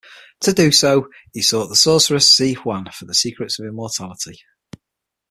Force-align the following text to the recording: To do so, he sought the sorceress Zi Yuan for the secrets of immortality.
To 0.39 0.51
do 0.51 0.71
so, 0.71 1.09
he 1.31 1.43
sought 1.43 1.67
the 1.67 1.75
sorceress 1.75 2.35
Zi 2.35 2.55
Yuan 2.65 2.89
for 2.91 3.05
the 3.05 3.13
secrets 3.13 3.59
of 3.59 3.67
immortality. 3.67 4.41